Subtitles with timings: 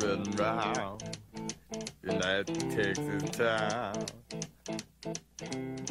[0.00, 1.02] been round.
[2.02, 4.06] And that takes its time.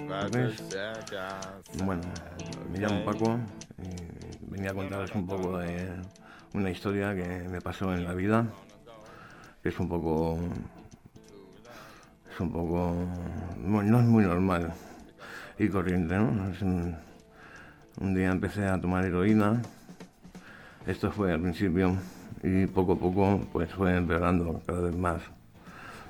[0.07, 0.61] But the ¿Ves?
[0.71, 2.01] shack outside, Bueno,
[2.71, 3.39] me llamo Paco
[3.77, 5.89] y venía a contaros un poco de
[6.53, 8.45] una historia que me pasó en la vida,
[9.61, 10.39] que es un poco.
[12.31, 12.95] es un poco.
[13.57, 14.73] no es muy normal
[15.59, 16.49] y corriente, ¿no?
[16.51, 16.95] Es un,
[17.99, 19.61] un día empecé a tomar heroína,
[20.87, 21.95] esto fue al principio,
[22.43, 25.21] y poco a poco pues fue empeorando cada vez más,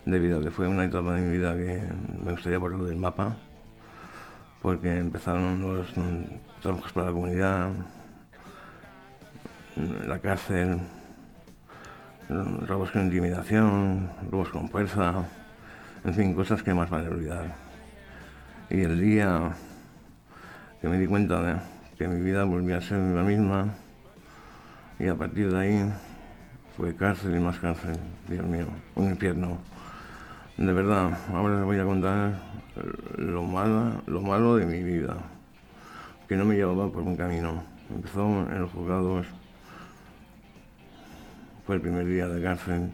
[0.05, 1.81] debido a que fue una etapa de mi vida que
[2.23, 3.35] me gustaría borrar del mapa
[4.61, 7.69] porque empezaron los mm, trabajos para la comunidad,
[9.75, 10.79] mm, la cárcel,
[12.29, 15.25] mm, robos con intimidación, robos con fuerza,
[16.03, 17.55] en fin, cosas que más vale olvidar.
[18.69, 19.53] Y el día
[20.81, 21.55] que me di cuenta de
[21.97, 23.73] que mi vida volvía a ser la misma,
[24.99, 25.93] y a partir de ahí
[26.79, 27.97] fue cárcel y más cárcel,
[28.29, 29.57] Dios mío, un infierno.
[30.55, 32.39] De verdad, ahora les voy a contar
[33.17, 35.17] lo malo, lo malo de mi vida,
[36.29, 37.61] que no me llevaba por un camino.
[37.93, 39.27] Empezó en los juzgados,
[41.65, 42.91] fue el primer día de cárcel,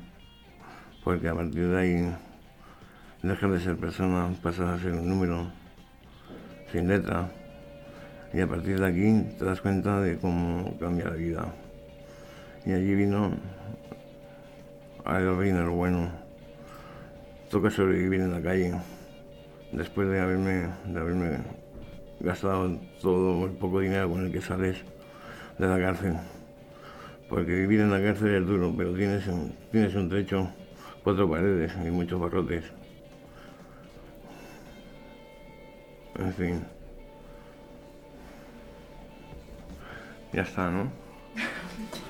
[1.04, 2.16] porque a partir de ahí
[3.22, 5.46] dejas de ser persona, pasas a ser un número
[6.72, 7.30] sin letra,
[8.34, 11.54] y a partir de aquí te das cuenta de cómo cambia la vida.
[12.66, 13.32] Y allí vino,
[15.40, 16.26] vino lo bueno
[17.50, 18.74] toca sobrevivir en la calle
[19.72, 21.38] después de haberme, de haberme
[22.20, 24.84] gastado todo el poco dinero con el que sales
[25.58, 26.16] de la cárcel.
[27.30, 30.50] Porque vivir en la cárcel es duro, pero tienes un, tienes un techo,
[31.04, 32.66] cuatro paredes y muchos barrotes.
[36.18, 36.64] En fin.
[40.34, 40.92] Ya está, ¿no?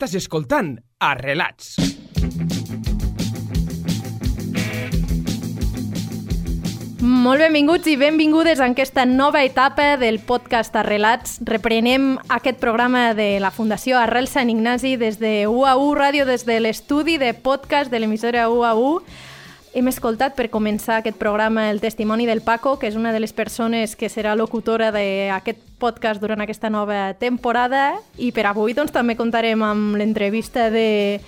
[0.00, 1.74] Estàs escoltant Arrelats.
[7.04, 11.36] Molt benvinguts i benvingudes en aquesta nova etapa del podcast Arrelats.
[11.44, 16.56] Reprenem aquest programa de la Fundació Arrel Sant Ignasi des de UAU Ràdio, des de
[16.64, 19.02] l'estudi de podcast de l'emissora UAU.
[19.70, 23.30] Hem escoltat per començar aquest programa el testimoni del Paco, que és una de les
[23.32, 29.14] persones que serà locutora d'aquest podcast durant aquesta nova temporada i per avui doncs, també
[29.14, 31.20] contarem amb l'entrevista de,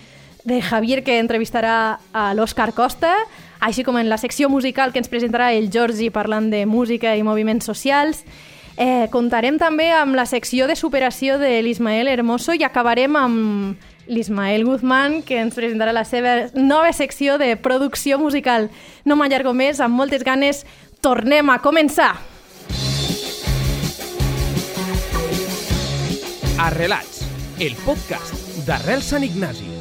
[0.42, 3.14] de Javier que entrevistarà a l'Òscar Costa,
[3.62, 7.22] així com en la secció musical que ens presentarà el Jordi parlant de música i
[7.22, 8.24] moviments socials.
[8.74, 14.64] Eh, contarem també amb la secció de superació de l'Ismael Hermoso i acabarem amb l'Ismael
[14.64, 18.70] Guzmán, que ens presentarà la seva nova secció de producció musical.
[19.04, 20.64] No m'allargo més, amb moltes ganes,
[21.00, 22.14] tornem a començar!
[26.62, 27.24] Arrelats,
[27.58, 29.71] el podcast d'Arrel Sant Ignasi.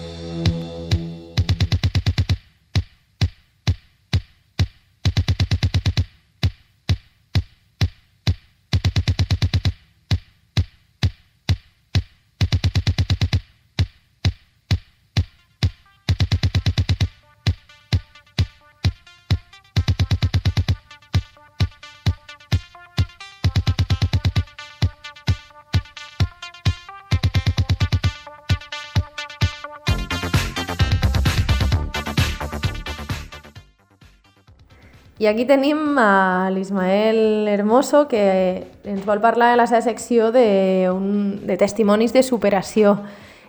[35.21, 40.89] I aquí tenim a l'Ismael Hermoso, que ens vol parlar de la seva secció de,
[40.89, 42.95] un, de testimonis de superació.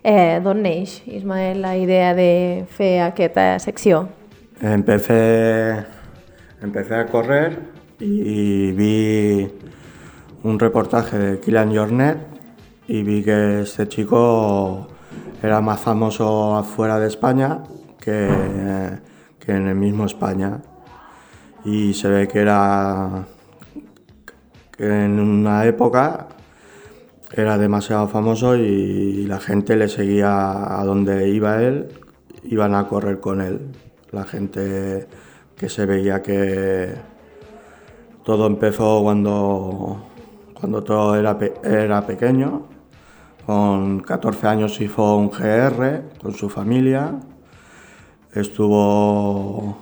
[0.04, 4.02] Eh, D'on neix, Ismael, la idea de fer aquesta secció?
[4.60, 5.86] Empecé,
[6.60, 7.56] empecé a correr
[8.00, 9.48] y vi
[10.42, 12.18] un reportaje de Kylian Jornet
[12.86, 14.88] y vi que este chico
[15.42, 17.62] era más famoso afuera de España
[17.98, 18.28] que,
[19.38, 20.60] que en el mismo España.
[21.64, 23.25] Y se ve que era
[24.76, 26.29] que en una época
[27.35, 31.88] era demasiado famoso y la gente le seguía a donde iba él,
[32.44, 33.61] iban a correr con él.
[34.11, 35.06] La gente
[35.56, 36.94] que se veía que
[38.25, 40.05] todo empezó cuando,
[40.59, 42.67] cuando todo era, era pequeño.
[43.47, 47.19] Con 14 años hizo un GR con su familia.
[48.32, 49.79] Estuvo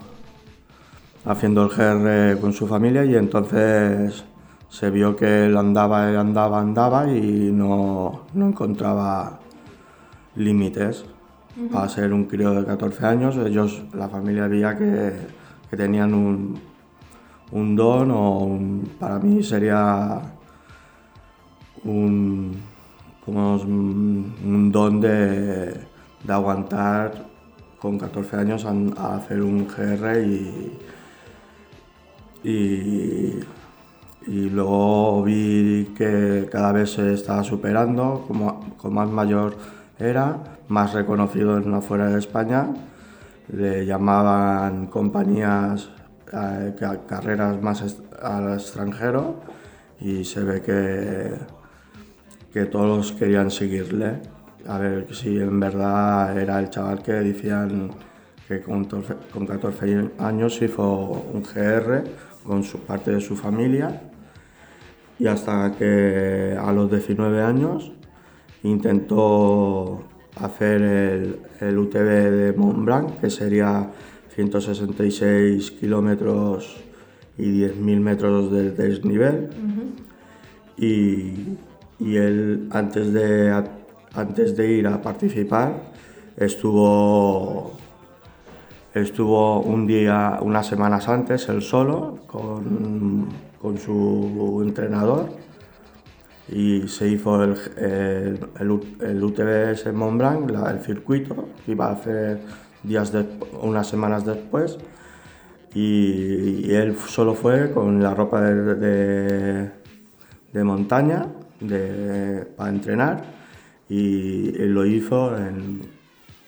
[1.25, 4.25] haciendo el GR con su familia y entonces
[4.69, 9.38] se vio que él andaba, andaba, andaba y no, no encontraba
[10.37, 11.05] límites.
[11.72, 15.12] Para ser un crío de 14 años, ellos, la familia veía que,
[15.69, 16.58] que tenían un,
[17.50, 20.20] un don o un- para mí sería
[21.84, 22.52] un,
[23.25, 25.75] como un un don de,
[26.25, 27.26] de aguantar
[27.78, 28.70] con 14 años a,
[29.02, 30.78] a hacer un GR y,
[32.44, 33.40] y,
[34.26, 39.56] y luego vi que cada vez se estaba superando, como, como más mayor
[39.98, 40.38] era,
[40.69, 42.69] más reconocido en afuera de España,
[43.52, 45.90] le llamaban compañías,
[46.32, 49.36] eh, ca- carreras más al extranjero
[50.00, 51.32] y se ve que,
[52.52, 54.20] que todos querían seguirle.
[54.66, 57.90] A ver si en verdad era el chaval que decían
[58.46, 60.84] que con 14, con 14 años hizo
[61.32, 62.04] un GR
[62.44, 64.02] con su parte de su familia
[65.19, 67.92] y hasta que a los 19 años
[68.62, 70.02] intentó
[70.37, 73.90] hacer el, el UTV de Mont Blanc, que sería
[74.34, 76.76] 166 kilómetros
[77.37, 79.50] y 10.000 metros de desnivel.
[80.76, 81.56] y,
[81.98, 83.52] y él, antes de,
[84.14, 85.93] antes de ir a participar,
[86.36, 87.72] estuvo,
[88.94, 93.28] estuvo un día, unas semanas antes, él solo, con,
[93.60, 95.28] con su entrenador
[96.48, 101.48] y se hizo el, el, el U- el UTVS en Mont Blanc, la- el circuito,
[101.64, 102.40] que iba a hacer
[102.82, 103.26] días de-
[103.62, 104.78] unas semanas después.
[105.72, 109.70] Y, él solo fue con la ropa de, de-
[110.52, 111.26] de montaña
[112.56, 113.22] para entrenar
[113.88, 115.82] y, lo hizo en,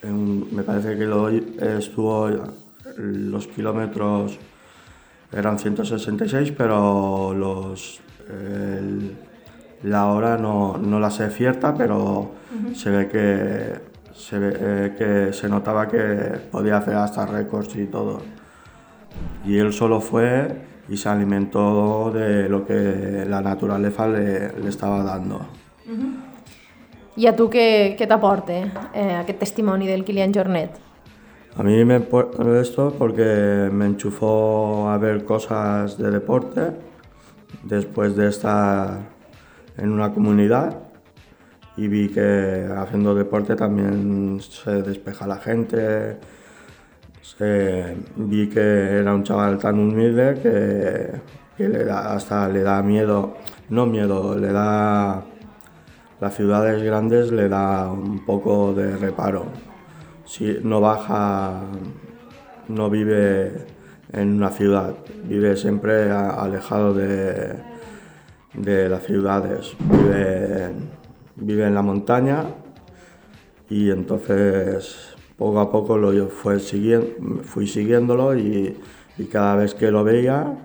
[0.03, 2.29] en- me parece que lo, estuvo
[2.97, 4.39] los kilómetros
[5.33, 9.17] eran 166 pero los el-
[9.85, 12.33] la hora no, no la sé cierta pero
[12.75, 17.87] se ve que se ve eh, que se notaba que podía hacer hasta récords y
[17.87, 18.21] todo.
[19.45, 25.03] Y él solo fue y se alimentó de lo que la naturaleza le, le estaba
[25.03, 25.41] dando.
[27.17, 28.55] I a tu què, què t'aporta
[28.95, 30.79] eh, aquest testimoni del Kilian Jornet?
[31.57, 36.71] A mí me po- esto porque me enchufó a ver cosas de deporte
[37.65, 39.01] después de estar
[39.77, 40.79] en una comunidad
[41.77, 46.17] y vi que haciendo deporte también se despeja la gente.
[47.21, 48.61] Se- vi que
[49.01, 51.21] era un chaval tan humilde que,
[51.59, 53.37] que le da, hasta le da miedo,
[53.69, 55.23] no miedo, le da
[56.23, 59.47] las ciudades grandes le da un poco de reparo.
[60.25, 61.63] Si no baja,
[62.69, 63.51] no vive
[64.13, 67.57] en una ciudad, vive siempre alejado de,
[68.55, 70.71] de las ciudades, vive,
[71.35, 72.45] vive en la montaña
[73.69, 76.29] y entonces poco a poco lo yo
[76.61, 78.79] siguiendo, fui siguiéndolo y,
[79.19, 80.57] y cada vez que lo veía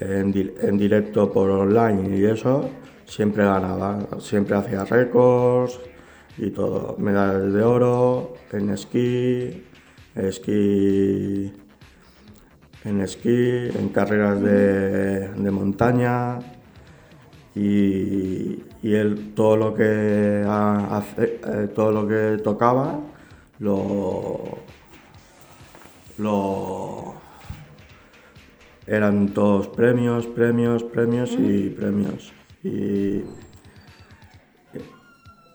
[0.00, 2.70] en, en directo por online y eso,
[3.08, 5.80] siempre ganaba, siempre hacía récords
[6.36, 9.64] y todo, medallas de oro en esquí,
[10.14, 11.52] esquí,
[12.84, 16.38] en esquí, en carreras de, de montaña
[17.56, 23.00] y, y él todo lo que hace- eh, todo lo que tocaba
[23.58, 24.58] lo
[26.18, 27.14] lo
[28.86, 32.32] eran todos premios, premios, premios y premios.
[32.64, 33.22] Y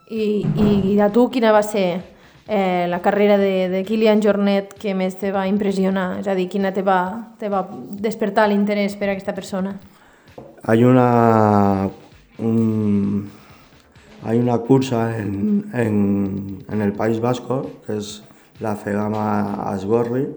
[0.10, 0.46] I,
[0.94, 2.02] i a tu quina va ser
[2.48, 6.20] eh, la carrera de, de Kilian Jornet que més te va impressionar?
[6.22, 7.64] És a dir, quina te va, te va
[8.04, 9.78] despertar l'interès per a aquesta persona?
[10.66, 11.90] hay una
[12.40, 13.30] un-
[14.24, 18.24] hay una cursa en, en- en el País Vasco que es
[18.62, 20.28] la Cegama Asgorri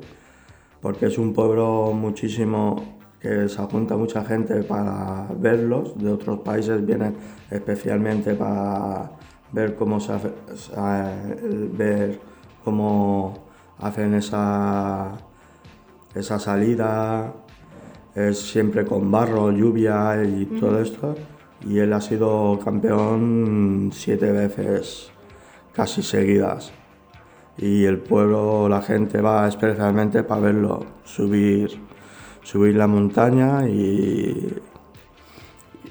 [0.83, 2.96] porque es un pueblo muchísimo
[3.27, 7.15] que se junta mucha gente para verlos de otros países vienen
[7.51, 9.11] especialmente para
[9.53, 11.13] ver cómo se hace, sa-
[11.73, 12.21] ver
[12.65, 13.35] cómo
[13.81, 15.13] hacen esa
[16.15, 17.33] esa salida
[18.15, 21.15] es siempre con barro, lluvia y todo esto.
[21.69, 25.11] Y él ha sido campeón siete veces
[25.75, 26.73] casi seguidas.
[27.59, 31.79] Y el pueblo, la gente va especialmente para verlo, subir,
[32.47, 34.55] subir la montaña y,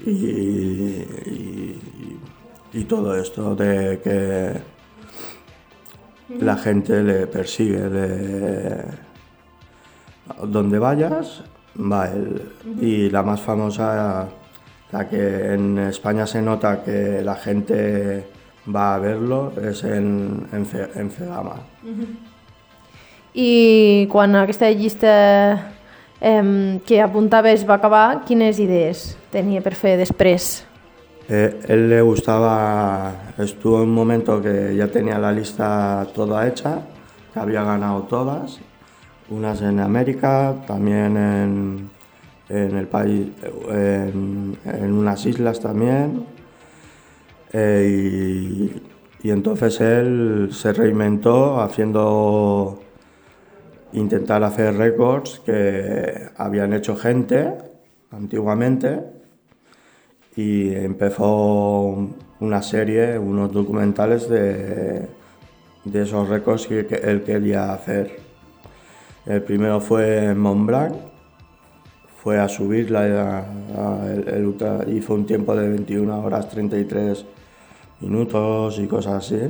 [0.06, 2.18] y, y-
[2.72, 4.52] y todo esto de que
[6.44, 8.84] la gente le persigue, le,
[10.44, 11.42] donde vayas,
[11.78, 12.42] va él.
[12.80, 14.28] Y la más famosa,
[14.92, 18.26] la que en España se nota que la gente
[18.74, 21.54] va a verlo és en, en, Fe, en Fegama.
[23.36, 25.75] I quan aquesta llista
[26.20, 30.64] eh, que apuntaves va acabar, quines idees tenia per fer després?
[31.28, 36.80] Eh, él le gustaba, estuvo en un momento que ya tenía la lista toda hecha,
[37.34, 38.60] que había ganado todas,
[39.28, 41.90] unas en América, también en,
[42.48, 43.26] en el país,
[43.68, 46.24] en, en unas islas también.
[47.52, 48.82] Eh, y,
[49.26, 52.80] y entonces él se reinventó haciendo,
[53.96, 57.52] intentar hacer récords que habían hecho gente
[58.10, 59.00] antiguamente
[60.36, 62.08] y empezó
[62.40, 65.08] una serie, unos documentales de,
[65.84, 68.18] de esos récords que, él quería hacer.
[69.24, 70.94] El primero fue Mont Blanc,
[72.22, 77.24] fue a subirla, a- a- el- el ultra- hizo un tiempo de 21 horas 33
[78.00, 79.40] minutos y cosas así.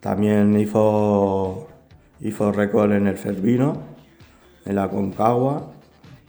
[0.00, 1.66] También hizo,
[2.24, 3.76] hizo récord en el Cervino,
[4.66, 5.70] en la Concagua,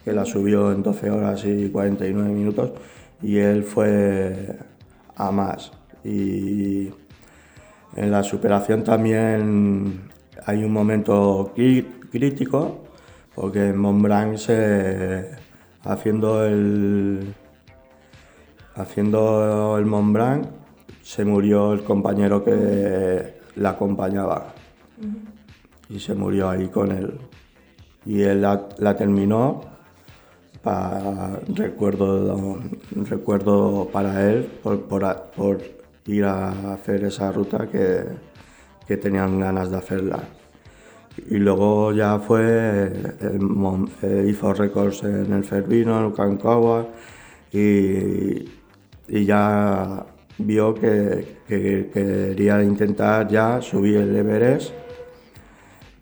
[0.03, 2.73] que la subió en 12 horas y 49 minutos,
[3.23, 4.57] y él fue
[5.15, 5.71] a más.
[6.03, 6.89] Y
[7.95, 10.01] en la superación también
[10.45, 12.83] hay un momento crí- crítico,
[13.33, 15.31] porque en Mont Blanc se,
[15.83, 17.33] haciendo el
[18.75, 19.85] haciendo el
[21.01, 24.53] se murió el compañero que la acompañaba
[25.89, 27.19] y se murió ahí con él
[28.05, 29.61] y él la, la terminó
[30.63, 32.59] para recuerdo
[33.09, 35.03] recuerdo para él por, por
[35.35, 35.61] por
[36.07, 38.03] ir a hacer esa ruta que,
[38.87, 40.19] que tenían ganas de hacerla
[41.29, 46.87] y luego ya fue el Mon- eh, hizo récords en el Cervino, en el Concagua
[47.53, 48.49] y,
[49.07, 50.05] y ya
[50.37, 54.73] vio que, que quería intentar ya subir el Everest.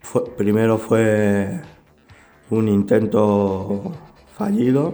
[0.04, 1.60] Fue- primero fue
[2.52, 3.92] un intento
[4.38, 4.94] fallido,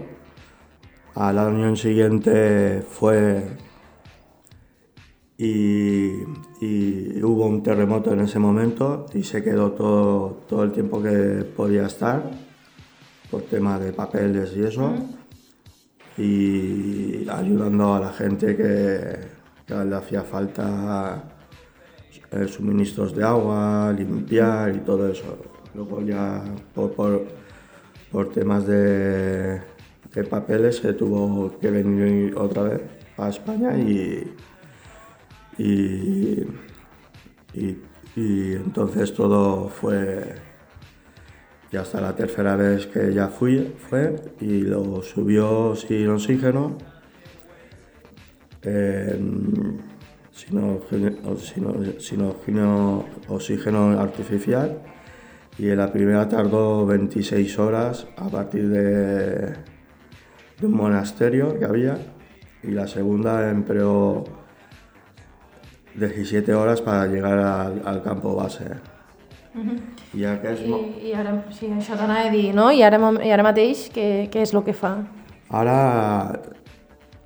[1.16, 3.44] al año siguiente fue
[5.38, 6.12] y,
[6.62, 11.44] y hubo un terremoto en ese momento y se quedó todo, todo el tiempo que
[11.56, 12.30] podía estar
[13.32, 14.94] por tema de papeles y eso.
[16.18, 19.18] Y ayudando a la gente que,
[19.66, 21.24] que le hacía falta
[22.31, 25.38] eh, suministros de agua, limpiar y todo eso.
[25.74, 26.43] Luego ya
[26.74, 27.27] por, por,
[28.12, 29.62] por temas de,
[30.13, 32.81] de papeles se tuvo que venir otra vez
[33.17, 34.33] a España y,
[35.57, 36.45] y,
[37.53, 37.77] y,
[38.15, 40.36] y entonces todo fue
[41.71, 46.77] ya hasta la tercera vez que ya fui fue y lo subió sin oxígeno
[48.63, 49.19] eh,
[50.39, 52.22] sin, oxígeno, sin- sin
[53.27, 54.79] oxígeno- artificial
[55.58, 59.53] y en la primera tardó 26 horas a partir de,
[60.60, 61.98] de un monasterio que había
[62.63, 64.24] y la segunda empleó
[65.96, 68.65] 17 horas para llegar al, al campo base.
[70.13, 72.69] I aquest, I, i ara, sí, això t'anava a dir, no?
[72.72, 74.91] I ara, i ara mateix, què, què és el que fa?
[75.50, 76.39] Ahora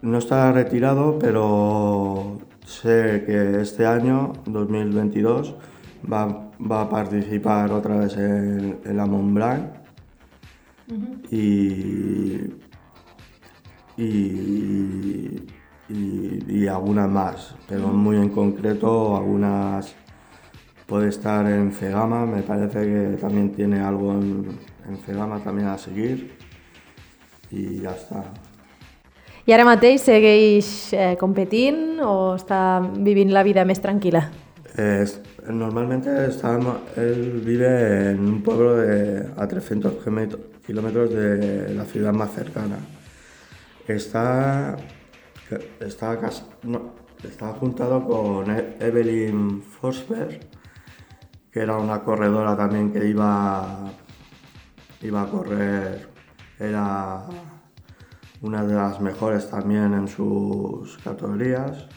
[0.01, 5.55] no está retirado, pero sé que este año, 2022,
[6.11, 9.63] va, va a participar otra vez en, en la Mont Blanc
[11.31, 12.33] y,
[13.97, 15.45] y,
[15.89, 19.95] y, y algunas más, pero muy en concreto algunas
[20.85, 25.77] puede estar en Cegama, me parece que también tiene algo en, en Cegama también a
[25.77, 26.37] seguir.
[27.49, 28.23] Y ya está.
[29.45, 34.21] I ara mateix segueix eh, competint o està vivint la vida més tranquil·la?
[34.79, 35.19] Es-
[35.49, 36.53] normalmente está,
[36.95, 39.95] él vive en un pueblo de, a 300
[40.65, 42.77] kilómetros- de la ciudad más cercana.
[43.85, 44.77] Está,
[45.81, 46.17] está,
[46.63, 50.39] no, está juntado con E- Evelyn Forsberg,
[51.51, 53.91] que era una corredora también que iba,
[55.01, 56.07] iba a correr,
[56.57, 57.25] era
[58.43, 61.87] una de las mejores también en sus categorías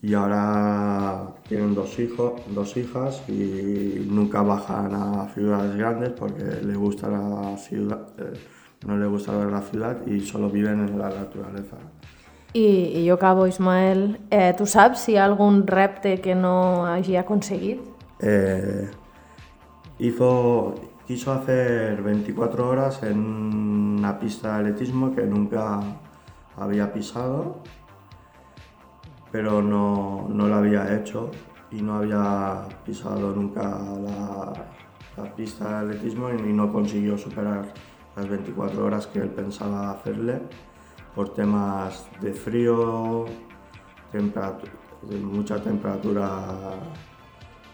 [0.00, 6.74] y ahora tienen dos hijos, dos hijas y nunca bajan a ciudades grandes porque le
[6.74, 8.32] gusta la ciudad, eh,
[8.86, 11.76] no le gusta ver la ciudad y solo viven en la naturaleza.
[12.54, 14.18] I, i jo acabo, Ismael.
[14.30, 17.82] Eh, tu saps si hi ha algun repte que no hagi aconseguit?
[18.20, 18.88] Eh,
[19.98, 20.74] hizo,
[21.08, 23.18] quiso hacer 24 horas en
[23.98, 25.80] una pista de atletismo que nunca
[26.54, 27.62] había pisado
[29.32, 31.30] pero no, no lo había hecho
[31.70, 34.52] y no había pisado nunca la,
[35.16, 37.72] la pista de atletismo y no consiguió superar
[38.14, 40.42] las 24 horas que él pensaba hacerle
[41.14, 43.24] por temas de frío,
[44.12, 46.74] de mucha temperatura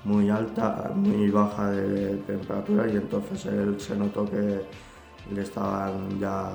[0.04, 4.61] muy alta, muy baja de temperatura y entonces él se notó que
[5.32, 6.50] le estaban ya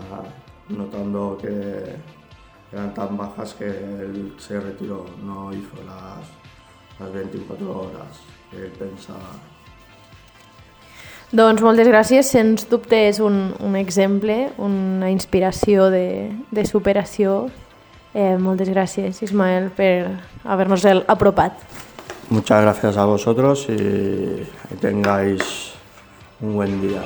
[0.70, 1.96] notando que
[2.72, 6.28] eran tan bajas que él se retiró, no hizo las,
[7.00, 8.20] las 24 horas
[8.52, 9.34] que él pensaba.
[11.30, 17.44] Doncs moltes gràcies, sens dubte és un, un exemple, una inspiració de, de superació.
[18.18, 20.10] Eh, moltes gràcies, Ismael, per
[20.42, 21.62] haver-nos apropat.
[22.30, 25.74] Muchas gracias a vosotros y, y tengáis
[26.42, 27.02] un buen día.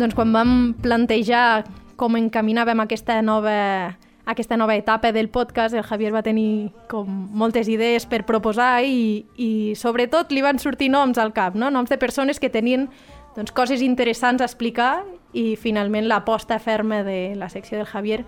[0.00, 1.66] Doncs quan vam plantejar
[2.00, 7.04] com encaminàvem aquesta nova, aquesta nova etapa del podcast, el Javier va tenir com
[7.36, 11.68] moltes idees per proposar i, i sobretot li van sortir noms al cap, no?
[11.68, 12.88] noms de persones que tenien
[13.36, 15.02] doncs, coses interessants a explicar
[15.36, 18.24] i finalment l'aposta ferma de la secció del Javier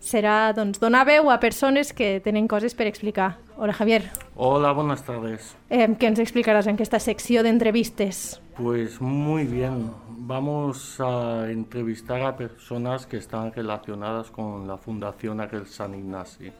[0.00, 3.36] serà doncs, donar veu a persones que tenen coses per explicar.
[3.56, 4.10] Hola, Javier.
[4.34, 5.54] Hola, buenas tardes.
[5.70, 8.40] Eh, què ens explicaràs en aquesta secció d'entrevistes?
[8.56, 9.90] Pues muy bien.
[10.08, 16.52] Vamos a entrevistar a personas que están relacionadas con la Fundación Aquel San Ignasi.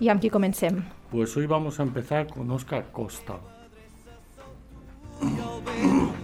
[0.00, 0.82] I amb qui comencem?
[1.10, 3.38] Pues hoy vamos a empezar con Oscar Costa.
[5.20, 6.14] Treu-me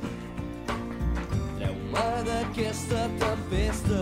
[2.27, 4.01] d'aquesta tempesta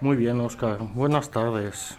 [0.00, 0.78] Muy bien, Oscar.
[0.94, 1.96] Buenas tardes.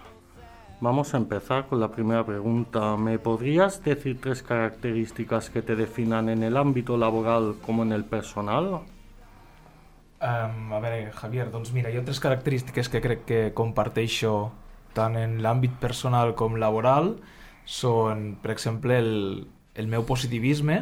[0.81, 2.97] Vamos a empezar con la primera pregunta.
[2.97, 8.03] ¿Me podrías decir tres características que te definan en el ámbito laboral como en el
[8.03, 8.81] personal?
[10.23, 14.51] Um, a veure, Javier, doncs mira, hi ha tres característiques que crec que comparteixo
[14.95, 17.13] tant en l'àmbit personal com laboral.
[17.63, 19.47] Són, per exemple, el,
[19.79, 20.81] el meu positivisme,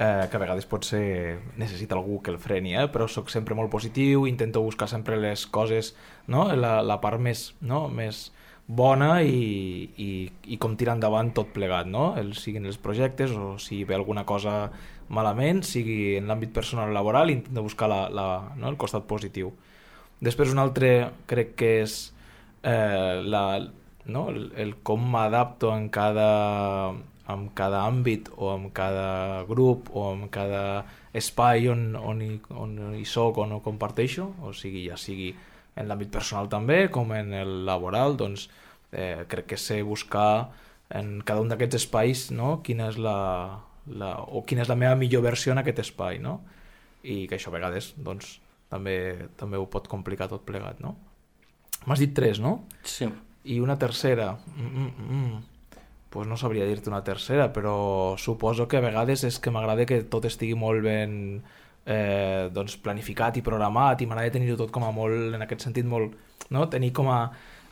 [0.00, 2.88] eh, que a vegades pot ser necessita algú que el freni, eh?
[2.88, 5.92] però sóc sempre molt positiu, intento buscar sempre les coses,
[6.26, 6.46] no?
[6.56, 7.84] la, la part més, no?
[7.92, 8.30] més
[8.70, 10.10] bona i, i,
[10.54, 12.14] i com tirar endavant tot plegat, no?
[12.16, 14.70] El, siguin els projectes o si ve alguna cosa
[15.10, 18.70] malament, sigui en l'àmbit personal o laboral, intento buscar la, la, no?
[18.70, 19.52] el costat positiu.
[20.22, 21.98] Després un altre crec que és
[22.62, 23.44] eh, la,
[24.06, 24.28] no?
[24.30, 26.30] el, el com m'adapto en cada,
[27.30, 30.84] en cada àmbit o en cada grup o en cada
[31.16, 35.32] espai on, on, hi, on hi soc o no comparteixo, o sigui, ja sigui
[35.78, 38.48] en l'àmbit personal també, com en el laboral, doncs
[38.92, 40.50] eh, crec que sé buscar
[40.90, 42.58] en cada un d'aquests espais no?
[42.66, 46.40] quina és la, la, o quina és la meva millor versió en aquest espai, no?
[47.06, 48.38] I que això a vegades doncs,
[48.70, 50.96] també, també ho pot complicar tot plegat, no?
[51.88, 52.58] M'has dit tres, no?
[52.84, 53.08] Sí.
[53.48, 54.34] I una tercera...
[54.52, 55.40] Mm, mm, mm.
[56.10, 60.02] Pues no sabria dir-te una tercera, però suposo que a vegades és que m'agrada que
[60.10, 61.12] tot estigui molt ben
[61.86, 65.86] eh, doncs planificat i programat i m'agrada tenir-ho tot com a molt, en aquest sentit,
[65.86, 66.16] molt,
[66.50, 66.66] no?
[66.72, 67.20] tenir com a,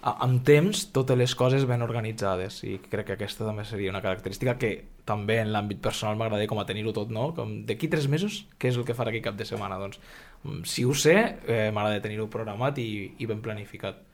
[0.00, 4.04] a, amb temps totes les coses ben organitzades i crec que aquesta també seria una
[4.04, 4.72] característica que
[5.08, 7.30] també en l'àmbit personal m'agrada com a tenir-ho tot, no?
[7.36, 9.80] Com d'aquí tres mesos, què és el que farà aquí cap de setmana?
[9.80, 10.00] Doncs,
[10.44, 14.04] mm, si ho sé, eh, m'agrada tenir-ho programat i, i ben planificat.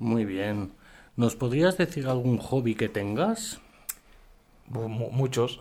[0.00, 0.66] Muy bien.
[1.16, 3.60] ¿Nos podrías decir algún hobby que tengas?
[4.66, 5.60] Muchos.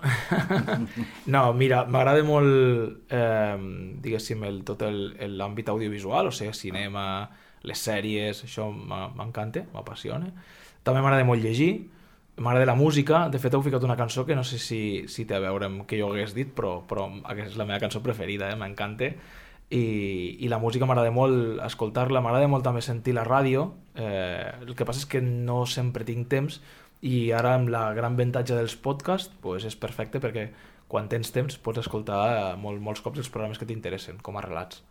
[1.28, 3.58] no, mira, m'agrada molt, eh,
[4.02, 7.04] diguéssim, el, tot l'àmbit audiovisual, o sigui, cinema,
[7.68, 10.32] les sèries, això m'encanta, m'apassiona.
[10.88, 11.92] També m'agrada molt llegir,
[12.40, 15.38] m'agrada la música, de fet heu ficat una cançó que no sé si, si té
[15.38, 18.50] a veure amb què jo hagués dit, però, però aquesta és la meva cançó preferida,
[18.50, 18.58] eh?
[18.58, 19.14] m'encanta.
[19.70, 19.86] I,
[20.40, 24.86] I la música m'agrada molt escoltar-la, m'agrada molt també sentir la ràdio, eh, el que
[24.86, 26.60] passa és que no sempre tinc temps
[27.04, 30.48] i ara amb la gran avantatge dels podcasts pues és perfecte perquè
[30.88, 34.46] quan tens temps pots escoltar eh, molt, molts cops els programes que t'interessen, com a
[34.46, 34.84] relats.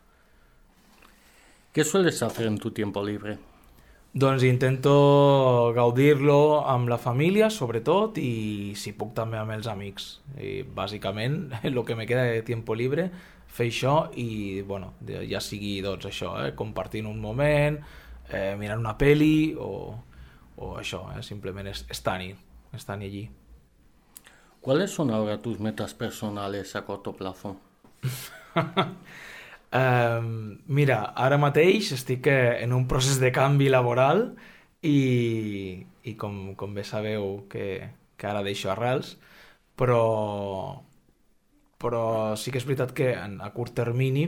[1.72, 3.38] ¿Qué sueles hacer en tu tiempo libre?
[4.12, 10.18] Doncs intento gaudir-lo amb la família, sobretot, i si puc també amb els amics.
[10.36, 13.08] I bàsicament, el que me queda de tiempo libre,
[13.48, 17.78] fer això i, bueno, ja sigui, doncs, això, eh, compartint un moment,
[18.32, 19.70] eh, mirant una peli o,
[20.56, 22.34] o això, eh, simplement es- estar-hi,
[22.80, 23.24] estar-hi allí.
[24.60, 27.56] ¿Cuáles son ahora tus metas personales a corto plazo?
[29.72, 34.20] Um, mira, ara mateix estic eh, en un procés de canvi laboral
[34.84, 34.92] i,
[36.04, 37.64] i com, com bé sabeu que,
[38.20, 39.14] que ara deixo arrels,
[39.80, 40.02] però,
[41.82, 42.02] però
[42.38, 44.26] sí que és veritat que en, a curt termini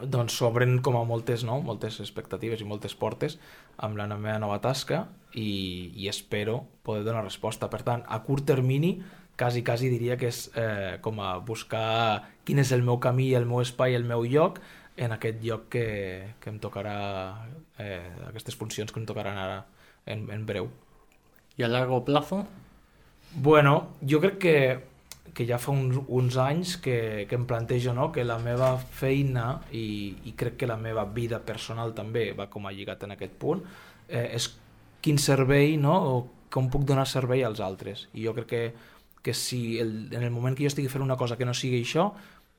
[0.00, 1.60] doncs s'obren com a moltes, no?
[1.64, 3.38] moltes expectatives i moltes portes
[3.76, 7.68] amb la meva nova tasca i, i espero poder donar resposta.
[7.72, 8.98] Per tant, a curt termini
[9.40, 13.48] quasi, quasi diria que és eh, com a buscar quin és el meu camí, el
[13.48, 14.60] meu espai, el meu lloc
[15.00, 15.86] en aquest lloc que,
[16.40, 16.96] que em tocarà,
[17.80, 19.62] eh, aquestes funcions que em tocaran ara
[20.04, 20.68] en, en breu.
[21.56, 22.46] ¿Y a largo plazo?
[23.34, 24.84] Bueno, jo crec que,
[25.34, 28.10] que ja fa uns, uns anys que, que em plantejo no?
[28.12, 32.66] que la meva feina i, i crec que la meva vida personal també va com
[32.66, 33.62] a lligat en aquest punt,
[34.08, 34.50] eh, és
[35.00, 35.94] quin servei no?
[35.94, 36.14] o
[36.50, 38.08] com puc donar servei als altres.
[38.14, 38.64] I jo crec que,
[39.22, 41.82] que si el, en el moment que jo estigui fent una cosa que no sigui
[41.84, 42.10] això,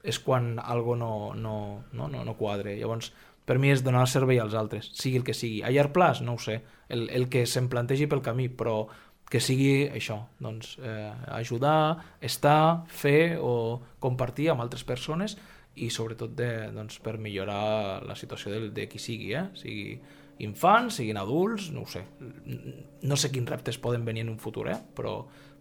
[0.02, 2.78] és quan algo no, no, no, no, no quadre.
[2.80, 3.12] Llavors,
[3.46, 5.62] per mi és donar servei als altres, sigui el que sigui.
[5.62, 8.86] A llarg plaç, no ho sé, el, el que se'm plantegi pel camí, però
[9.32, 15.38] que sigui això, doncs, eh, ajudar, estar, fer o compartir amb altres persones
[15.80, 19.46] i sobretot de, doncs, per millorar la situació de, de qui sigui, eh?
[19.56, 20.02] sigui
[20.44, 22.02] infants, siguin adults, no ho sé.
[23.08, 24.76] No sé quins reptes poden venir en un futur, eh?
[24.98, 25.14] però,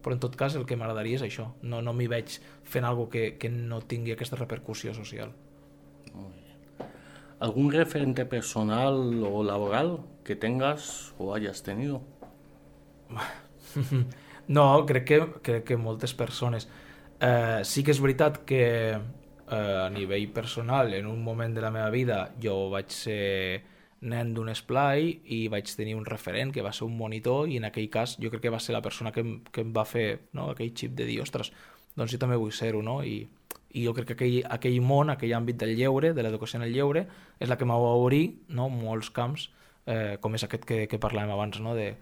[0.03, 1.53] però en tot cas el que m'agradaria és això.
[1.63, 5.31] No, no m'hi veig fent algo que, que no tingui aquesta repercussió social.
[7.39, 12.03] ¿Algún referente personal o laboral que tengas o hayas tenido?
[14.51, 16.67] No, crec que, crec que moltes persones.
[17.21, 18.65] Eh, sí que és veritat que
[18.97, 23.63] eh, a nivell personal, en un moment de la meva vida, jo vaig ser
[24.01, 27.67] nen d'un esplai i vaig tenir un referent que va ser un monitor i en
[27.69, 30.07] aquell cas jo crec que va ser la persona que, em- que em va fer
[30.33, 30.49] no?
[30.51, 31.53] aquell xip de dir, ostres,
[31.95, 33.03] doncs jo també vull ser-ho, no?
[33.05, 33.29] I,
[33.77, 36.73] i jo crec que aquell, aquell món, aquell àmbit del lleure, de l'educació en el
[36.75, 37.07] lleure,
[37.39, 38.69] és la que m'ha obrir no?
[38.73, 39.51] molts camps,
[39.87, 41.77] eh, com és aquest que, que parlàvem abans, no?
[41.77, 41.93] de,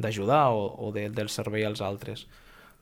[0.00, 2.26] d'ajudar o, o de, del servei als altres.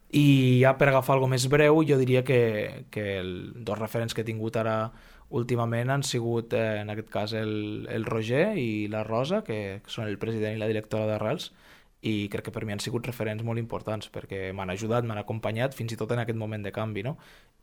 [0.08, 3.32] I ja per agafar alguna més breu, jo diria que, que el,
[3.64, 4.92] dos referents que he tingut ara
[5.28, 9.92] últimament han sigut, eh, en aquest cas, el, el Roger i la Rosa, que, que
[9.92, 11.50] són el president i la directora d'Arrels,
[12.00, 15.74] i crec que per mi han sigut referents molt importants perquè m'han ajudat, m'han acompanyat
[15.74, 17.16] fins i tot en aquest moment de canvi no?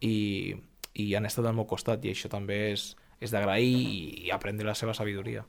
[0.04, 0.56] I,
[0.94, 2.90] i han estat al meu costat i això també és,
[3.24, 5.46] és d'agrair i, i aprendre la seva sabidoria.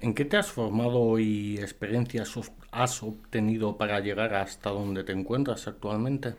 [0.00, 2.32] ¿En qué te has formado y experiencias
[2.70, 6.34] has obtenido para llegar hasta donde te encuentras actualmente?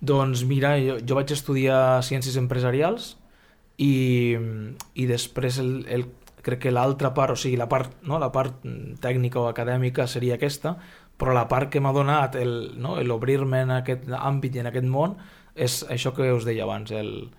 [0.00, 3.12] Doncs mira, jo, jo vaig estudiar Ciències Empresarials
[3.76, 4.34] i,
[4.96, 6.06] i després el, el,
[6.42, 8.64] crec que l'altra part, o sigui, la part, no, la part
[9.04, 10.74] tècnica o acadèmica seria aquesta,
[11.20, 15.18] però la part que m'ha donat el, no, en aquest àmbit i en aquest món
[15.54, 17.30] és això que us deia abans, el,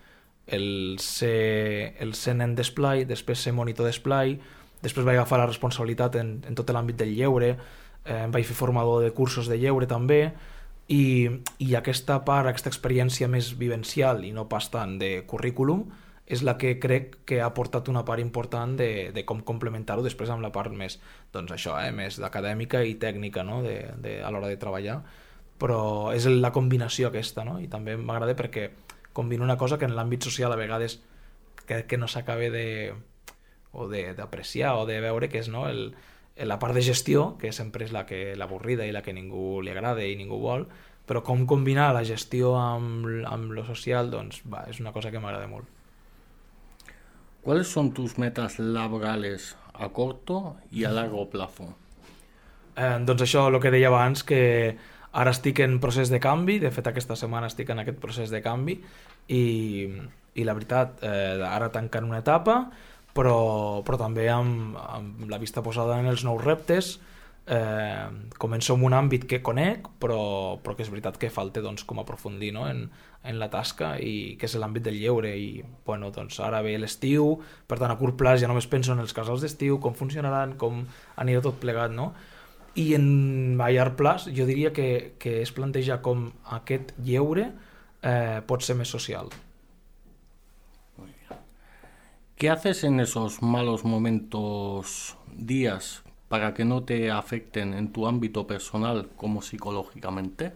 [0.45, 4.37] el, ser, el ser nen d'esplai, després ser monitor d'esplai,
[4.81, 7.55] després vaig agafar la responsabilitat en, en tot l'àmbit del lleure,
[8.05, 10.23] eh, vaig fer formador de cursos de lleure també,
[10.91, 11.29] i,
[11.63, 15.85] i aquesta part, aquesta experiència més vivencial i no pas tant de currículum
[16.31, 20.29] és la que crec que ha portat una part important de, de com complementar-ho després
[20.31, 20.97] amb la part més,
[21.33, 23.61] doncs això, eh, més acadèmica i tècnica no?
[23.65, 25.01] de, de, a l'hora de treballar
[25.61, 27.59] però és la combinació aquesta no?
[27.61, 28.69] i també m'agrada perquè
[29.13, 30.99] combina una cosa que en l'àmbit social a vegades
[31.65, 32.65] que, que no s'acabe de
[33.71, 35.93] o de- d'apreciar o de veure que és no, el,
[36.35, 39.71] la part de gestió, que sempre és la que l'avorrida i la que ningú li
[39.71, 40.67] agrada i ningú vol,
[41.07, 45.19] però com combinar la gestió amb, amb lo social, doncs va, és una cosa que
[45.19, 45.67] m'agrada molt.
[47.41, 51.73] ¿Cuáles son tus metas laborales a corto y a largo plazo?
[52.77, 54.77] Eh, doncs això, el que deia abans, que
[55.11, 58.43] ara estic en procés de canvi, de fet aquesta setmana estic en aquest procés de
[58.45, 58.77] canvi
[59.27, 59.41] i,
[60.37, 62.61] i la veritat, eh, ara tancant una etapa,
[63.17, 66.97] però, però també amb, amb la vista posada en els nous reptes,
[67.47, 68.07] eh,
[68.39, 71.99] començo amb un àmbit que conec, però, però que és veritat que falta doncs, com
[71.99, 72.67] aprofundir no?
[72.69, 72.85] en,
[73.23, 77.35] en la tasca i que és l'àmbit del lleure i bueno, doncs ara ve l'estiu,
[77.67, 80.85] per tant a curt plaç ja només penso en els casals d'estiu, com funcionaran, com
[81.21, 82.11] anirà tot plegat, no?
[82.79, 87.49] I en a llarg plaç jo diria que, que es planteja com aquest lleure
[88.01, 89.27] eh, pot ser més social.
[92.41, 98.47] ¿Qué haces en esos malos momentos, días, para que no te afecten en tu ámbito
[98.47, 100.51] personal como psicològicamente?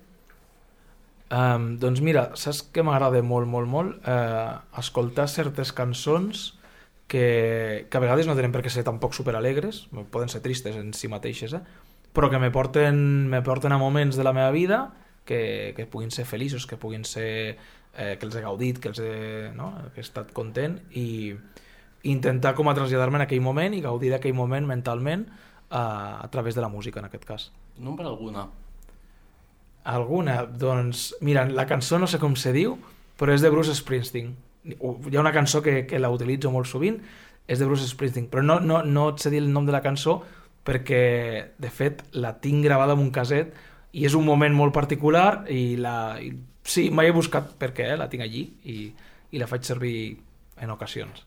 [1.30, 4.00] Um, doncs mira, saps què m'agrada molt, molt, molt?
[4.02, 6.56] Uh, escoltar certes cançons
[7.06, 10.90] que, que a vegades no tenen per què ser tampoc superalegres, poden ser tristes en
[10.98, 11.62] si mateixes, eh?
[12.18, 14.88] però que me porten, me porten a moments de la meva vida
[15.22, 17.60] que, que puguin ser feliços, que puguin ser
[17.94, 19.70] eh, que els he gaudit, que, els he, no?
[19.94, 21.06] que he estat content i
[22.06, 25.26] intentar com a traslladar-me en aquell moment i gaudir d'aquell moment mentalment
[25.70, 27.50] a, a través de la música en aquest cas.
[27.78, 28.48] Nombre alguna.
[29.84, 30.44] Alguna?
[30.46, 32.78] Doncs mira, la cançó no sé com se diu,
[33.20, 34.34] però és de Bruce Springsteen.
[34.66, 37.02] Hi ha una cançó que, que la utilitzo molt sovint,
[37.48, 39.84] és de Bruce Springsteen, però no, no, no et sé dir el nom de la
[39.86, 40.20] cançó
[40.66, 41.02] perquè,
[41.62, 43.54] de fet, la tinc gravada en un caset
[43.94, 46.18] i és un moment molt particular i la...
[46.22, 46.34] I,
[46.66, 48.00] sí, mai he buscat per què, eh?
[48.00, 48.90] la tinc allí i,
[49.32, 49.96] i la faig servir
[50.62, 51.22] en ocasions.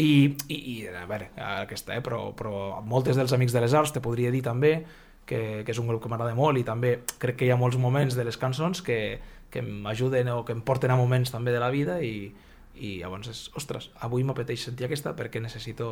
[0.00, 2.00] I, i, i a veure, aquesta, eh?
[2.00, 4.78] però, però moltes dels Amics de les Arts te podria dir també
[5.26, 7.76] que, que és un grup que m'agrada molt i també crec que hi ha molts
[7.80, 9.20] moments de les cançons que,
[9.52, 12.32] que m'ajuden o que em porten a moments també de la vida i,
[12.74, 15.90] i llavors és, ostres, avui m'apeteix sentir aquesta perquè necessito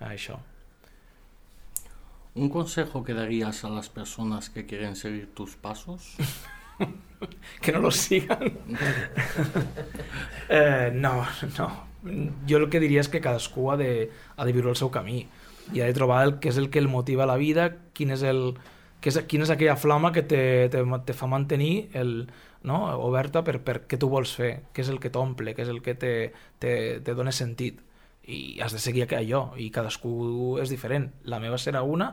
[0.00, 0.40] eh, això.
[2.34, 6.16] ¿Un consejo que darías a las personas que quieren seguir tus pasos?
[7.60, 8.58] que no los sigan.
[10.48, 11.26] eh, no,
[11.58, 11.89] no.
[12.02, 15.26] Jo el que diria és que cadascú ha de, ha de viure el seu camí
[15.74, 18.10] i ha de trobar el que és el que el motiva a la vida, quin
[18.14, 18.54] és el,
[19.00, 22.30] que és, quina és aquella flama que te, te, te fa mantenir el,
[22.62, 22.80] no?
[23.04, 25.80] oberta per, per què tu vols fer, què és el que t'omple, què és el
[25.84, 26.12] que te,
[26.58, 27.80] te, te dona sentit
[28.30, 31.08] i has de seguir allò i cadascú és diferent.
[31.24, 32.12] La meva serà una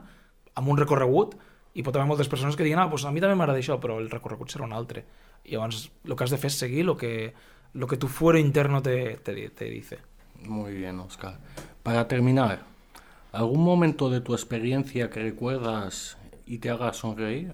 [0.57, 1.35] amb un recorregut
[1.77, 3.99] i pot haver moltes persones que diguin ah, pues a mi també m'agrada això, però
[4.01, 5.03] el recorregut serà un altre.
[5.45, 7.33] I llavors el que has de fer és seguir el que,
[7.73, 9.99] lo que tu fuero interno te, te, te dice.
[10.43, 11.37] Muy bien, Oscar.
[11.83, 12.61] Para terminar,
[13.31, 17.53] ¿algún momento de tu experiencia que recuerdas y te haga sonreír?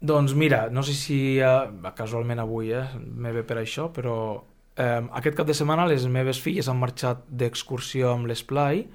[0.00, 4.14] Doncs mira, no sé si eh, casualment avui eh, me ve per això, però
[4.80, 8.86] eh, aquest cap de setmana les meves filles han marxat d'excursió amb l'esplai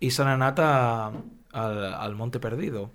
[0.00, 0.72] i s'han anat a,
[1.52, 2.88] al, al Monte Perdido.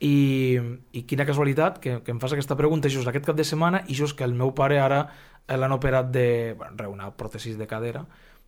[0.00, 0.58] I,
[0.94, 3.96] i quina casualitat que, que em fas aquesta pregunta just aquest cap de setmana i
[3.98, 5.08] just que el meu pare ara
[5.48, 8.04] l'han operat de bueno, una pròtesis de cadera.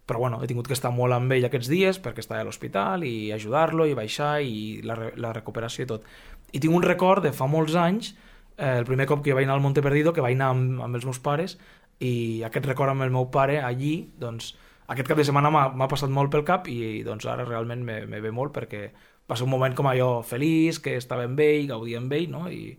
[0.07, 3.05] Però bueno, he tingut que estar molt amb ell aquests dies perquè estava a l'hospital
[3.07, 6.07] i ajudar-lo i baixar i la, la recuperació i tot.
[6.53, 8.15] I tinc un record de fa molts anys
[8.57, 10.99] eh, el primer cop que vaig anar al Monte Perdido que vaig anar amb, amb
[10.99, 11.57] els meus pares
[12.01, 14.55] i aquest record amb el meu pare allí doncs
[14.91, 18.21] aquest cap de setmana m'ha passat molt pel cap i doncs ara realment me, me
[18.21, 18.89] ve molt perquè
[19.31, 22.49] va ser un moment com allò feliç, que estava amb ell, gaudia amb ell, no?
[22.51, 22.75] I,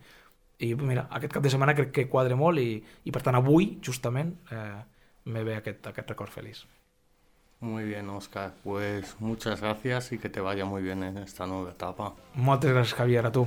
[0.62, 2.76] i mira, aquest cap de setmana crec que quadre molt i,
[3.08, 4.82] i per tant avui, justament, eh,
[5.32, 6.66] me ve aquest, aquest record feliç.
[7.62, 8.54] Muy bien, Oscar.
[8.64, 12.16] Pues muchas gracias y que te vaya muy bien en esta nueva etapa.
[12.34, 13.46] Moltes gràcies, Javier, a tu.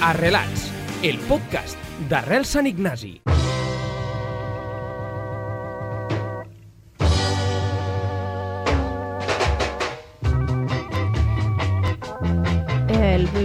[0.00, 0.70] Arrelats,
[1.04, 1.76] el podcast
[2.08, 3.18] d'Arrel Sant Ignasi.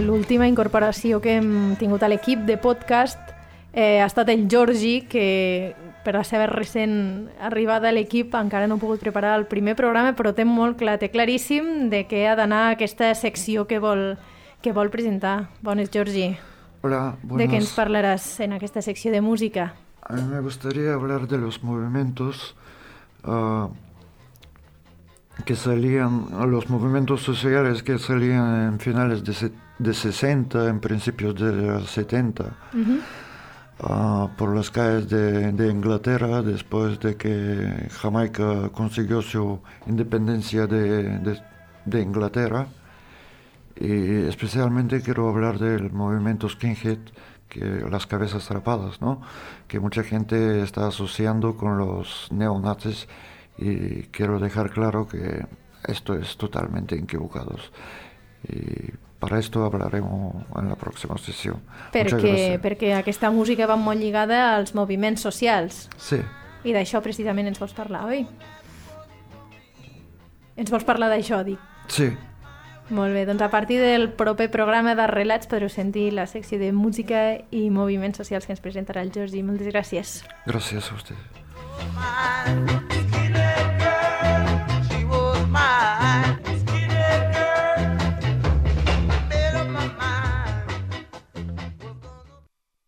[0.06, 3.20] L'última incorporació que hem tingut a l'equip de podcast
[3.74, 5.74] eh, ha estat el Georgi, que
[6.06, 10.14] per la seva recent arribada a l'equip encara no ha pogut preparar el primer programa,
[10.16, 14.14] però té molt clar, té claríssim de què ha d'anar aquesta secció que vol,
[14.62, 15.48] que vol presentar.
[15.62, 16.36] Bones, Georgi.
[16.82, 17.76] Hola, De què ens buenas.
[17.76, 19.74] parlaràs en aquesta secció de música?
[20.02, 22.54] A mí me gustaría hablar de los movimientos
[23.24, 23.68] ah,
[25.44, 31.52] que salían, los movimientos sociales que salían en finales de, de 60, en principios de
[31.52, 32.98] los 70, Ujú.
[33.80, 41.18] ah, por las calles de, de Inglaterra después de que Jamaica consiguió su independencia de,
[41.18, 41.42] de-
[41.84, 42.66] de Inglaterra.
[43.78, 46.98] Y especialmente quiero hablar del movimiento skinhead,
[47.48, 47.60] que
[47.90, 49.20] las cabezas rapadas, ¿no?
[49.68, 53.06] Que mucha gente está asociando con los neonazis
[53.58, 55.44] y quiero dejar claro que
[55.86, 57.56] esto es totalmente equivocado.
[58.48, 61.60] Y para esto hablaremos en la próxima sesión.
[61.94, 65.88] Muchas Perquè, perquè aquesta música va molt lligada als moviments socials.
[65.96, 66.20] Sí,
[66.66, 68.24] I d'això precisament ens vols parlar, oi?
[70.56, 71.60] Ens vols parlar d'això, dic.
[71.88, 72.10] sí.
[72.88, 76.70] Molt bé, doncs a partir del proper programa de relats podreu sentir la secció de
[76.70, 79.42] música i moviments socials que ens presentarà el Jordi.
[79.42, 80.20] Moltes gràcies.
[80.46, 81.18] Gràcies a vostè.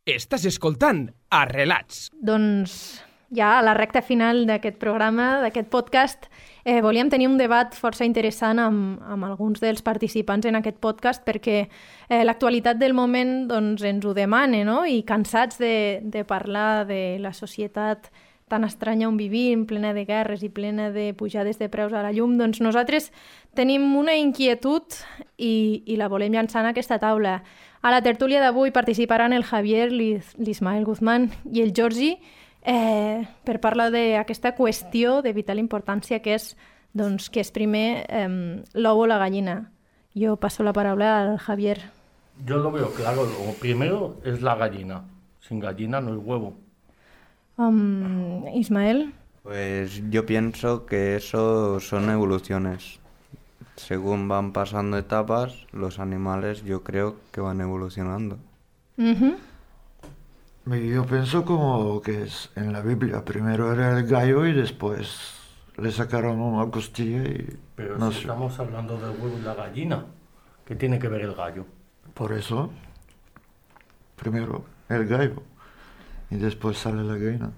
[0.08, 2.06] Estàs escoltant a Relats.
[2.24, 3.02] Doncs
[3.34, 6.30] ja a la recta final d'aquest programa, d'aquest podcast,
[6.68, 11.24] eh, volíem tenir un debat força interessant amb, amb alguns dels participants en aquest podcast
[11.24, 14.82] perquè eh, l'actualitat del moment doncs, ens ho demana, no?
[14.84, 18.10] I cansats de, de parlar de la societat
[18.52, 22.12] tan estranya on vivim, plena de guerres i plena de pujades de preus a la
[22.12, 23.10] llum, doncs nosaltres
[23.56, 24.96] tenim una inquietud
[25.36, 27.42] i, i la volem llançar en aquesta taula.
[27.80, 32.16] A la tertúlia d'avui participaran el Javier, l'Ismael Guzmán i el Jordi
[32.68, 36.52] eh, per parlar d'aquesta qüestió de vital importància que és
[36.92, 38.28] doncs, que és primer eh,
[38.76, 39.70] l'ou o la gallina.
[40.14, 41.80] Yo paso la palabra al Javier.
[42.44, 45.04] Yo lo veo claro, lo primero es la gallina.
[45.40, 46.54] Sin gallina no hay huevo.
[47.56, 49.12] Um, Ismael.
[49.42, 53.00] Pues yo pienso que eso son evoluciones.
[53.76, 58.38] Según van pasando etapas, los animales yo creo que van evolucionando.
[58.98, 59.36] Ujú.
[60.70, 63.24] Y Yo pienso como que es en la Biblia.
[63.24, 65.34] Primero era el gallo y después
[65.76, 70.06] le sacaron una costilla y Pero no si estamos hablando del huevo y la gallina,
[70.66, 71.64] ¿qué tiene que ver el gallo?
[72.14, 72.70] Por eso,
[74.16, 75.42] primero el gallo
[76.30, 77.52] y después sale la gallina.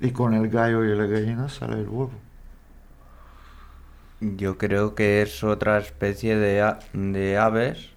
[0.00, 2.10] Y con el gallo y la gallina sale el huevo.
[4.20, 7.90] Yo creo que es otra especie de, a- de aves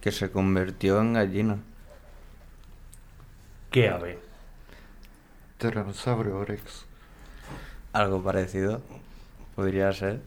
[0.00, 1.58] que se convirtió en gallina.
[3.76, 4.18] ¿Qué ave?
[5.58, 6.86] Tiranosaurio Rex.
[7.92, 8.80] Algo parecido.
[9.54, 10.22] Podría ser.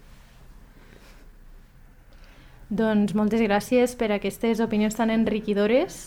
[2.70, 5.98] Doncs moltes gràcies per aquestes opinions tan enriquidores.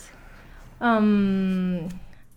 [0.79, 1.89] Um,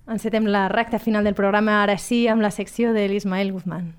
[0.10, 3.94] encetem la recta final del programa, ara sí, amb la secció de l'Ismael Guzmán.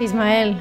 [0.00, 0.56] Ismael,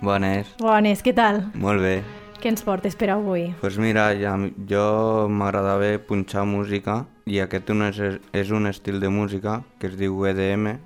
[0.00, 0.56] Bones.
[0.58, 1.42] bones, què tal?
[1.60, 2.00] Molt bé.
[2.40, 3.50] Què ens portes per avui?
[3.60, 4.32] Pues mira, ja,
[4.68, 4.84] jo
[5.28, 7.98] m'agradava punxar música i aquest un és,
[8.32, 10.78] és un estil de música que es diu EDM,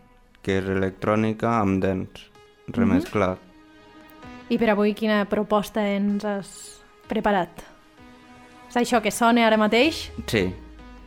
[0.42, 2.26] que és electrònica amb dance,
[2.74, 3.38] remesclat.
[4.50, 6.50] I per avui quina proposta ens has
[7.08, 7.62] preparat?
[8.66, 10.08] És això que sona ara mateix?
[10.26, 10.48] Sí,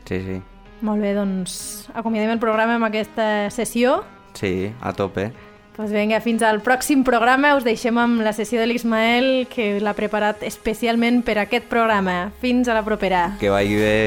[0.07, 0.39] sí, sí.
[0.79, 3.99] Molt bé, doncs acomiadem el programa amb aquesta sessió.
[4.37, 5.31] Sí, a tope.
[5.77, 7.53] Doncs vinga, fins al pròxim programa.
[7.59, 12.31] Us deixem amb la sessió de l'Ismael, que l'ha preparat especialment per aquest programa.
[12.41, 13.27] Fins a la propera.
[13.37, 13.97] Que vagi bé.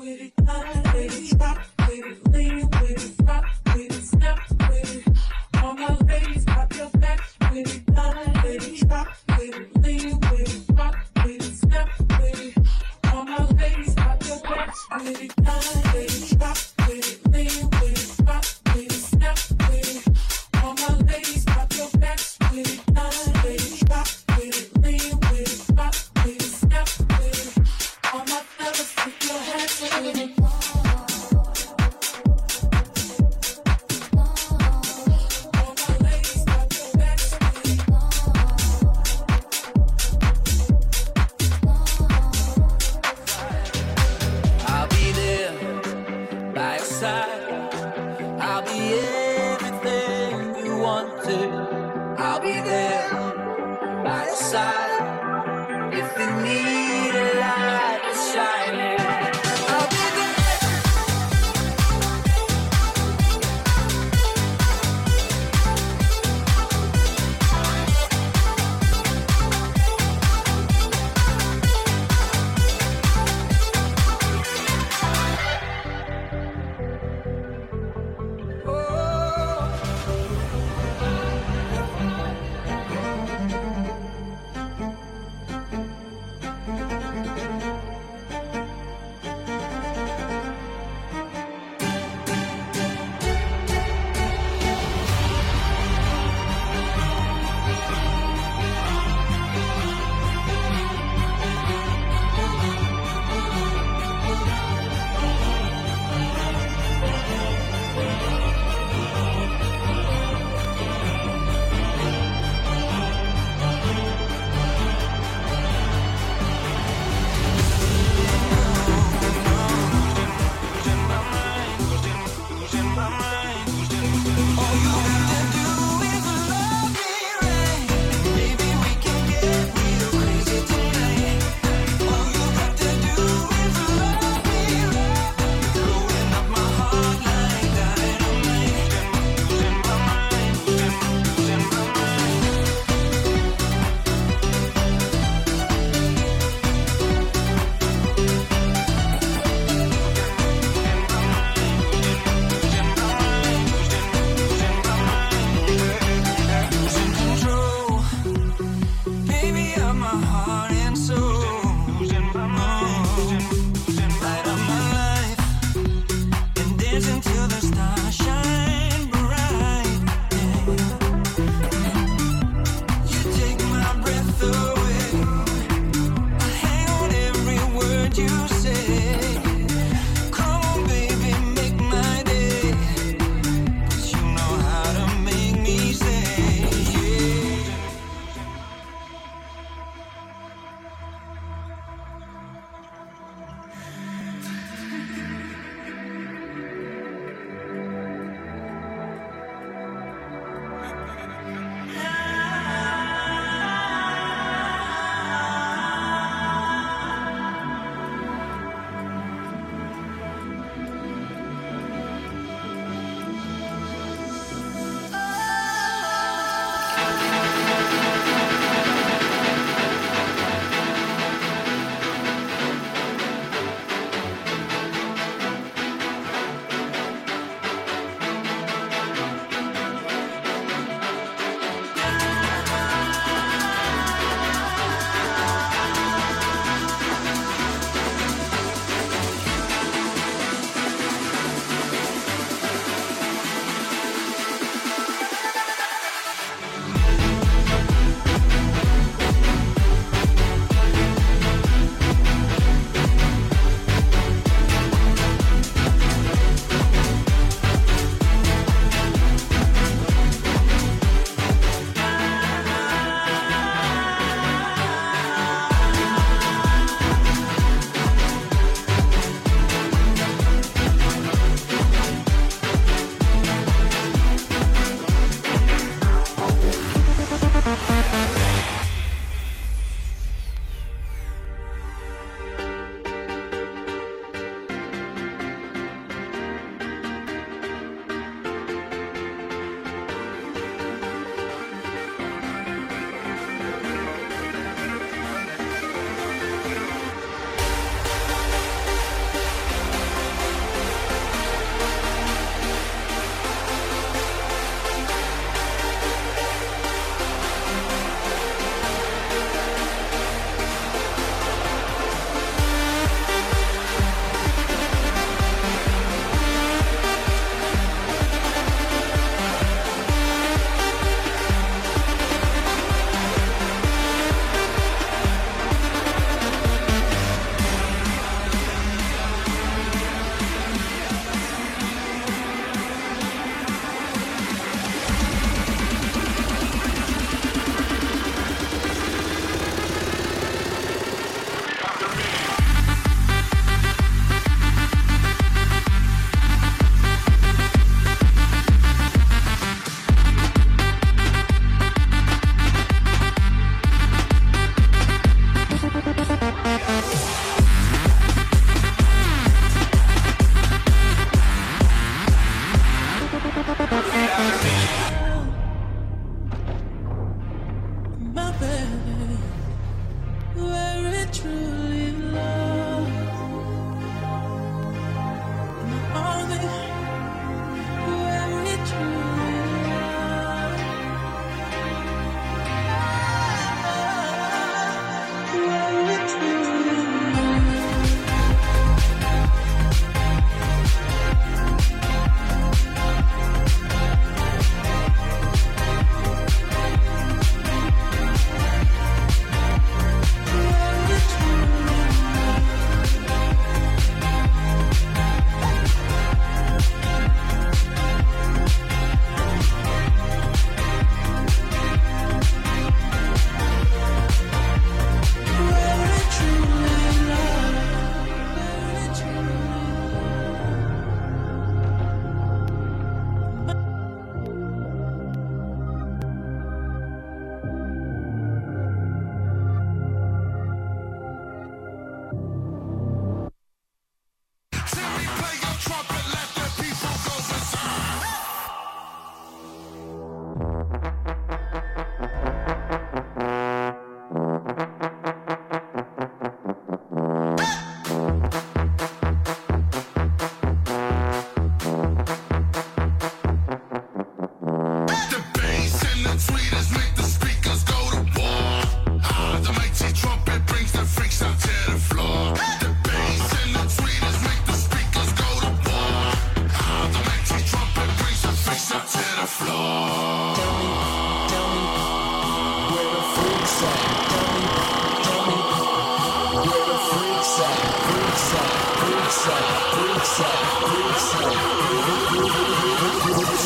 [0.00, 0.69] With it.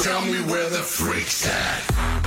[0.02, 2.23] Tell me where the freaks at.